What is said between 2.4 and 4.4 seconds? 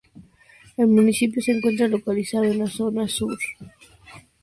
en la zona sur del departamento homónimo.